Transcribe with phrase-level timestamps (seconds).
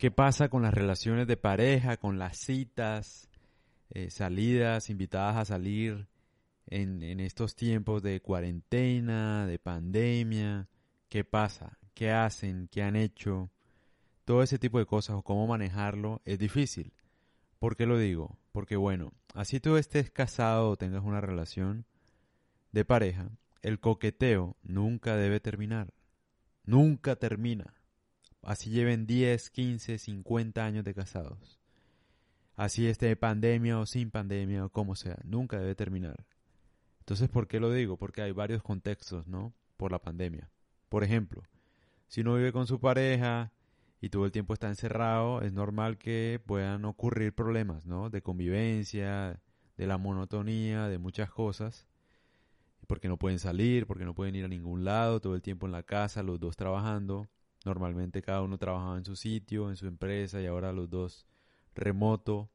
[0.00, 3.28] ¿Qué pasa con las relaciones de pareja, con las citas,
[3.90, 6.06] eh, salidas, invitadas a salir
[6.68, 10.68] en, en estos tiempos de cuarentena, de pandemia?
[11.10, 11.76] ¿Qué pasa?
[11.92, 12.66] ¿Qué hacen?
[12.72, 13.50] ¿Qué han hecho?
[14.24, 16.94] Todo ese tipo de cosas o cómo manejarlo es difícil.
[17.58, 18.38] ¿Por qué lo digo?
[18.52, 21.84] Porque bueno, así tú estés casado o tengas una relación
[22.72, 23.28] de pareja,
[23.60, 25.92] el coqueteo nunca debe terminar.
[26.64, 27.74] Nunca termina.
[28.42, 31.60] Así lleven 10, 15, 50 años de casados.
[32.56, 36.26] Así esté pandemia o sin pandemia o como sea, nunca debe terminar.
[36.98, 37.96] Entonces, ¿por qué lo digo?
[37.96, 39.54] Porque hay varios contextos, ¿no?
[39.76, 40.50] Por la pandemia.
[40.88, 41.42] Por ejemplo,
[42.06, 43.52] si uno vive con su pareja
[44.00, 48.10] y todo el tiempo está encerrado, es normal que puedan ocurrir problemas, ¿no?
[48.10, 49.40] De convivencia,
[49.76, 51.86] de la monotonía, de muchas cosas.
[52.86, 55.72] Porque no pueden salir, porque no pueden ir a ningún lado, todo el tiempo en
[55.72, 57.28] la casa, los dos trabajando.
[57.64, 61.26] Normalmente cada uno trabajaba en su sitio, en su empresa y ahora los dos
[61.74, 62.50] remoto,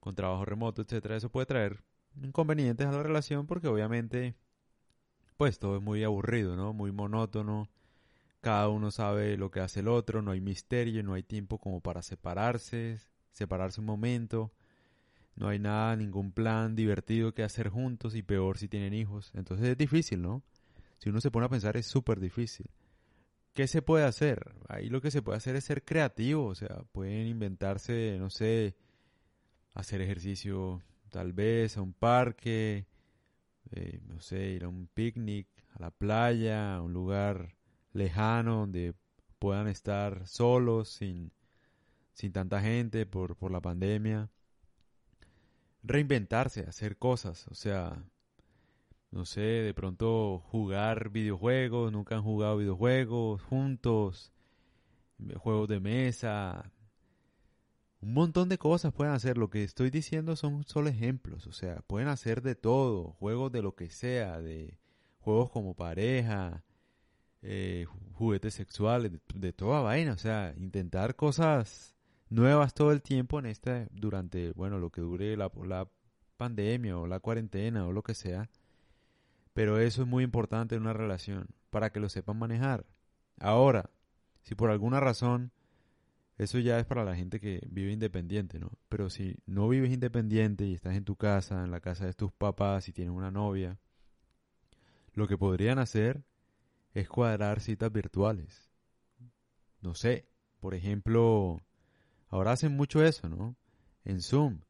[0.00, 1.16] con trabajo remoto, etcétera.
[1.16, 1.82] Eso puede traer
[2.22, 4.34] inconvenientes a la relación porque obviamente
[5.36, 6.72] pues todo es muy aburrido, ¿no?
[6.72, 7.68] Muy monótono.
[8.40, 11.80] Cada uno sabe lo que hace el otro, no hay misterio, no hay tiempo como
[11.80, 13.00] para separarse,
[13.32, 14.52] separarse un momento.
[15.34, 19.32] No hay nada, ningún plan divertido que hacer juntos y peor si tienen hijos.
[19.34, 20.42] Entonces es difícil, ¿no?
[20.98, 22.70] Si uno se pone a pensar es súper difícil.
[23.56, 24.54] ¿Qué se puede hacer?
[24.68, 28.76] Ahí lo que se puede hacer es ser creativo, o sea, pueden inventarse, no sé,
[29.72, 32.86] hacer ejercicio tal vez a un parque,
[33.70, 37.56] eh, no sé, ir a un picnic, a la playa, a un lugar
[37.94, 38.92] lejano donde
[39.38, 41.32] puedan estar solos, sin,
[42.12, 44.28] sin tanta gente por, por la pandemia.
[45.82, 48.04] Reinventarse, hacer cosas, o sea,
[49.10, 54.32] no sé, de pronto jugar videojuegos, nunca han jugado videojuegos juntos,
[55.38, 56.70] juegos de mesa,
[58.00, 59.38] un montón de cosas pueden hacer.
[59.38, 61.46] Lo que estoy diciendo son solo ejemplos.
[61.46, 63.12] O sea, pueden hacer de todo.
[63.18, 64.40] Juegos de lo que sea.
[64.40, 64.78] De
[65.18, 66.64] juegos como pareja.
[67.42, 69.12] Eh, juguetes sexuales.
[69.34, 70.12] De, toda vaina.
[70.12, 71.96] O sea, intentar cosas
[72.28, 75.50] nuevas todo el tiempo en este, durante, bueno, lo que dure la
[76.36, 78.48] pandemia o la cuarentena o lo que sea.
[79.56, 81.48] Pero eso es muy importante en una relación.
[81.70, 82.84] Para que lo sepan manejar.
[83.40, 83.88] Ahora,
[84.42, 85.50] si por alguna razón
[86.36, 88.70] eso ya es para la gente que vive independiente, ¿no?
[88.90, 92.32] Pero si no vives independiente y estás en tu casa, en la casa de tus
[92.32, 93.78] papás y tienes una novia,
[95.14, 96.22] lo que podrían hacer
[96.92, 98.70] es cuadrar citas virtuales.
[99.80, 100.28] No sé,
[100.60, 101.62] por ejemplo,
[102.28, 103.56] ahora hacen mucho eso, ¿no?
[104.04, 104.60] En Zoom.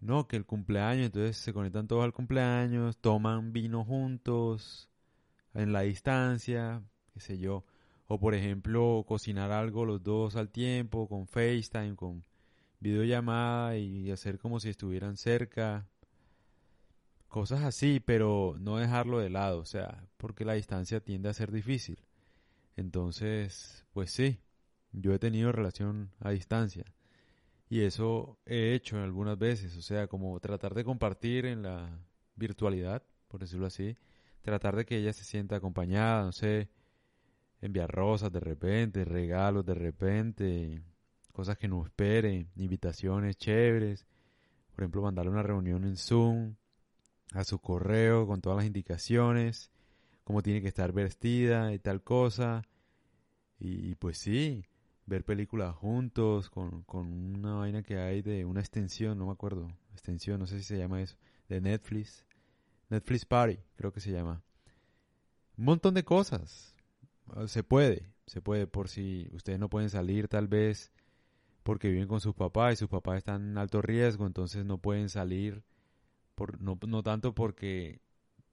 [0.00, 4.88] No, que el cumpleaños, entonces se conectan todos al cumpleaños, toman vino juntos,
[5.54, 6.82] en la distancia,
[7.14, 7.64] qué sé yo.
[8.06, 12.24] O por ejemplo, cocinar algo los dos al tiempo, con FaceTime, con
[12.80, 15.86] videollamada y hacer como si estuvieran cerca.
[17.28, 21.52] Cosas así, pero no dejarlo de lado, o sea, porque la distancia tiende a ser
[21.52, 21.98] difícil.
[22.76, 24.38] Entonces, pues sí,
[24.92, 26.84] yo he tenido relación a distancia.
[27.68, 32.00] Y eso he hecho algunas veces, o sea, como tratar de compartir en la
[32.34, 33.96] virtualidad, por decirlo así,
[34.42, 36.70] tratar de que ella se sienta acompañada, no sé,
[37.60, 40.82] enviar rosas de repente, regalos de repente,
[41.32, 44.06] cosas que no esperen, invitaciones chéveres,
[44.74, 46.54] por ejemplo, mandarle una reunión en Zoom
[47.32, 49.70] a su correo con todas las indicaciones,
[50.24, 52.62] cómo tiene que estar vestida y tal cosa.
[53.58, 54.64] Y, pues sí,
[55.08, 59.68] ver películas juntos con, con una vaina que hay de una extensión, no me acuerdo,
[59.92, 61.16] extensión, no sé si se llama eso,
[61.48, 62.24] de Netflix.
[62.90, 64.42] Netflix Party, creo que se llama.
[65.56, 66.74] Un montón de cosas.
[67.34, 70.92] Ah, se puede, se puede, por si ustedes no pueden salir tal vez
[71.62, 75.10] porque viven con sus papás y sus papás están en alto riesgo, entonces no pueden
[75.10, 75.62] salir,
[76.34, 78.00] por, no, no tanto porque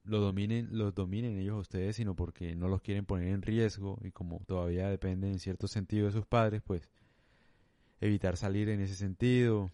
[0.06, 4.00] lo dominen, los dominen ellos a ustedes, sino porque no los quieren poner en riesgo
[4.04, 6.90] y como todavía dependen en cierto sentido de sus padres, pues
[8.02, 9.72] evitar salir en ese sentido.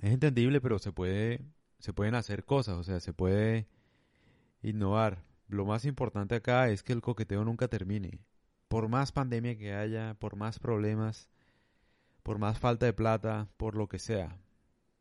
[0.00, 1.40] Es entendible, pero se puede,
[1.78, 3.66] se pueden hacer cosas, o sea, se puede
[4.62, 5.22] innovar
[5.52, 8.20] lo más importante acá es que el coqueteo nunca termine.
[8.68, 11.28] Por más pandemia que haya, por más problemas,
[12.22, 14.38] por más falta de plata, por lo que sea.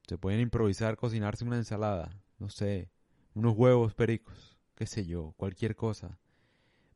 [0.08, 2.90] Se pueden improvisar, cocinarse una ensalada, no sé,
[3.34, 6.18] unos huevos pericos, qué sé yo, cualquier cosa.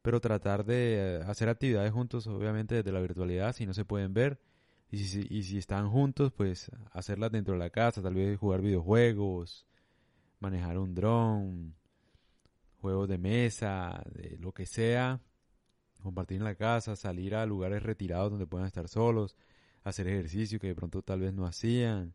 [0.02, 4.40] Pero tratar de hacer actividades juntos, obviamente desde la virtualidad, si no se pueden ver.
[4.92, 9.66] Y si, si están juntos, pues hacerlas dentro de la casa, tal vez jugar videojuegos,
[10.40, 11.76] manejar un dron,
[12.82, 15.22] juegos de mesa, de lo que sea,
[16.04, 19.36] compartir en la casa, salir a lugares retirados donde puedan estar solos,
[19.84, 22.14] hacer ejercicio que de pronto tal vez no hacían,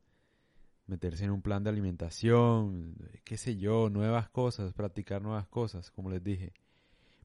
[0.91, 6.11] meterse en un plan de alimentación, qué sé yo, nuevas cosas, practicar nuevas cosas, como
[6.11, 6.53] les dije.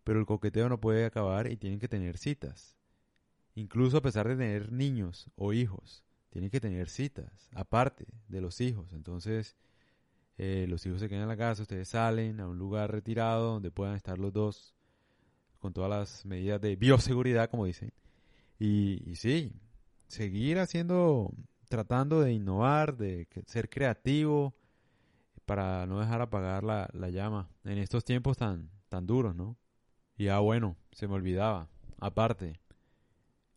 [0.03, 2.77] Pero el coqueteo no puede acabar y tienen que tener citas.
[3.55, 8.61] Incluso a pesar de tener niños o hijos, tienen que tener citas, aparte de los
[8.61, 8.93] hijos.
[8.93, 9.55] Entonces,
[10.37, 13.71] eh, los hijos se quedan en la casa, ustedes salen a un lugar retirado donde
[13.71, 14.75] puedan estar los dos
[15.59, 17.91] con todas las medidas de bioseguridad, como dicen.
[18.59, 19.53] Y, y sí,
[20.07, 21.33] seguir haciendo,
[21.67, 24.55] tratando de innovar, de ser creativo
[25.45, 29.57] para no dejar apagar la, la llama en estos tiempos tan, tan duros, ¿no?
[30.17, 31.67] Y ah, bueno, se me olvidaba.
[31.99, 32.59] Aparte,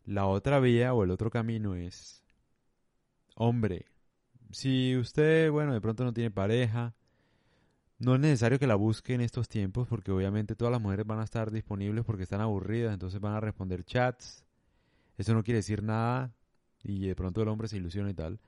[0.05, 2.23] la otra vía o el otro camino es,
[3.35, 3.85] hombre,
[4.51, 6.93] si usted, bueno, de pronto no tiene pareja,
[7.99, 11.19] no es necesario que la busque en estos tiempos porque obviamente todas las mujeres van
[11.19, 14.45] a estar disponibles porque están aburridas, entonces van a responder chats.
[15.17, 16.33] Eso no quiere decir nada
[16.83, 18.39] y de pronto el hombre se ilusiona y tal.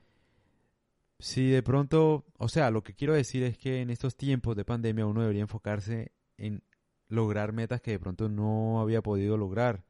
[1.20, 4.66] Si de pronto, o sea, lo que quiero decir es que en estos tiempos de
[4.66, 6.64] pandemia uno debería enfocarse en
[7.08, 9.84] lograr metas que de pronto no había podido lograr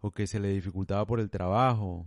[0.00, 2.06] o que se le dificultaba por el trabajo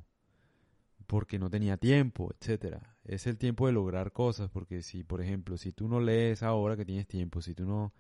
[1.08, 2.96] porque no tenía tiempo, etcétera.
[3.04, 6.78] Es el tiempo de lograr cosas, porque si, por ejemplo, si tú no lees ahora
[6.78, 7.92] que tienes tiempo, si tú no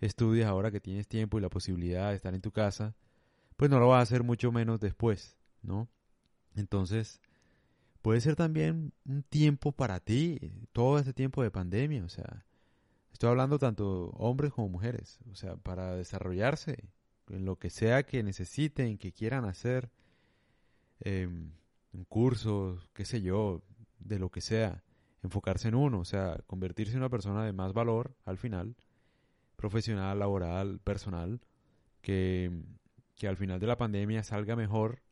[0.00, 2.94] estudias ahora que tienes tiempo y la posibilidad de estar en tu casa,
[3.56, 5.88] pues no lo vas a hacer mucho menos después, ¿no?
[6.54, 7.20] Entonces,
[8.02, 10.38] puede ser también un tiempo para ti,
[10.72, 12.44] todo este tiempo de pandemia, o sea,
[13.12, 16.90] estoy hablando tanto hombres como mujeres, o sea, para desarrollarse
[17.28, 19.90] en lo que sea que necesiten, que quieran hacer.
[21.04, 23.62] Un curso, qué sé yo,
[23.98, 24.82] de lo que sea,
[25.22, 28.76] enfocarse en uno, o sea, convertirse en una persona de más valor al final,
[29.56, 31.40] profesional, laboral, personal,
[32.00, 32.50] que,
[33.16, 35.03] que al final de la pandemia salga mejor.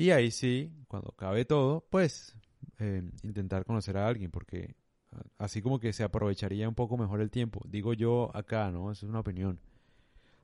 [0.00, 2.34] Y ahí sí, cuando acabe todo, pues
[2.78, 4.74] eh, intentar conocer a alguien, porque
[5.36, 7.60] así como que se aprovecharía un poco mejor el tiempo.
[7.68, 8.90] Digo yo acá, ¿no?
[8.90, 9.60] Es una opinión.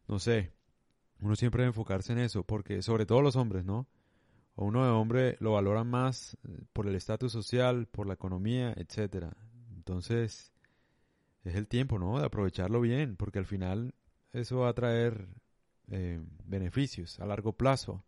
[0.08, 0.52] No sé.
[1.20, 3.86] Uno siempre debe enfocarse en eso, porque sobre todo los hombres, ¿no?
[4.56, 8.74] o uno de hombre lo valoran más eh, por el estatus social, por la economía,
[8.76, 9.36] etcétera.
[9.74, 10.52] Entonces,
[11.44, 12.18] es el tiempo, ¿no?
[12.18, 13.94] De aprovecharlo bien, porque al final
[14.32, 15.28] eso va a traer
[15.88, 18.02] eh, beneficios a largo plazo.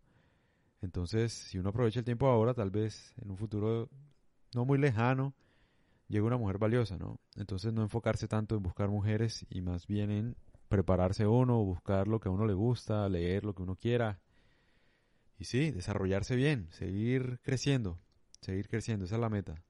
[0.81, 3.89] Entonces, si uno aprovecha el tiempo ahora, tal vez en un futuro
[4.53, 5.33] no muy lejano,
[6.07, 7.19] llegue una mujer valiosa, ¿no?
[7.35, 10.35] Entonces, no enfocarse tanto en buscar mujeres y más bien en
[10.69, 14.19] prepararse uno, buscar lo que a uno le gusta, leer lo que uno quiera,
[15.39, 17.97] y sí, desarrollarse bien, seguir creciendo,
[18.41, 19.63] seguir creciendo, esa es la meta.